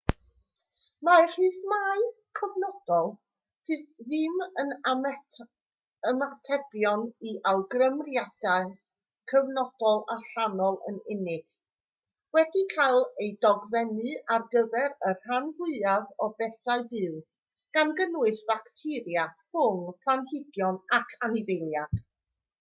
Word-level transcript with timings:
mae 1.07 1.25
rhythmau 1.31 1.99
cyfnodol 2.37 3.09
sydd 3.67 3.81
ddim 4.05 4.39
yn 4.61 4.71
ymatebion 6.11 7.03
i 7.31 7.33
awgrymiadau 7.51 8.71
cyfnodol 9.33 10.01
allanol 10.15 10.79
yn 10.93 10.97
unig 11.17 11.45
wedi 12.39 12.65
cael 12.73 12.97
eu 13.27 13.29
dogfennu 13.47 14.15
ar 14.37 14.49
gyfer 14.57 14.97
y 15.11 15.13
rhan 15.19 15.53
fwyaf 15.61 16.11
o 16.25 16.31
bethau 16.41 16.87
byw 16.95 17.13
gan 17.79 17.93
gynnwys 18.01 18.41
bacteria 18.53 19.27
ffwng 19.45 19.85
planhigion 20.07 20.85
ac 21.01 21.15
anifeiliaid 21.29 22.07